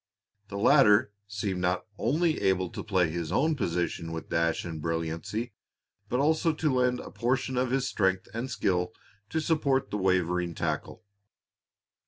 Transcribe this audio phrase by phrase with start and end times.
[0.47, 5.53] The latter seemed not only able to play his own position with dash and brilliancy,
[6.09, 8.93] but also to lend a portion of his strength and skill
[9.29, 11.03] to support the wavering tackle.